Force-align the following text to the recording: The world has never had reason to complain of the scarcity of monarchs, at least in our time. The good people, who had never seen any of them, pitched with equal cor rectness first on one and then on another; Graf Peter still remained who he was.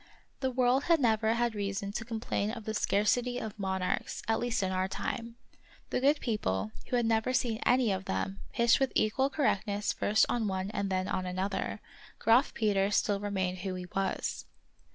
The 0.39 0.49
world 0.49 0.85
has 0.85 0.97
never 0.97 1.35
had 1.35 1.53
reason 1.53 1.91
to 1.91 2.03
complain 2.03 2.49
of 2.49 2.65
the 2.65 2.73
scarcity 2.73 3.37
of 3.37 3.59
monarchs, 3.59 4.23
at 4.27 4.39
least 4.39 4.63
in 4.63 4.71
our 4.71 4.87
time. 4.87 5.35
The 5.91 5.99
good 6.01 6.19
people, 6.19 6.71
who 6.87 6.95
had 6.95 7.05
never 7.05 7.33
seen 7.33 7.59
any 7.67 7.91
of 7.91 8.05
them, 8.05 8.39
pitched 8.51 8.79
with 8.79 8.91
equal 8.95 9.29
cor 9.29 9.45
rectness 9.45 9.93
first 9.93 10.25
on 10.27 10.47
one 10.47 10.71
and 10.71 10.89
then 10.89 11.07
on 11.07 11.27
another; 11.27 11.79
Graf 12.17 12.51
Peter 12.55 12.89
still 12.89 13.19
remained 13.19 13.59
who 13.59 13.75
he 13.75 13.85
was. 13.95 14.45